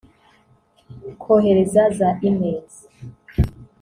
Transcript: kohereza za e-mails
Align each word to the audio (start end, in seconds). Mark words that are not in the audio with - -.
kohereza 1.21 1.83
za 1.97 2.09
e-mails 2.27 2.75